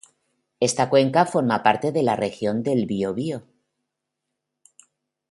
[0.59, 3.43] Esta cuenca forma parte de la Región del Biobío.